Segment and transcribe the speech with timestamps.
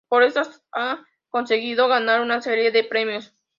[0.09, 3.35] Por estas, ha conseguido ganar una serie de premios.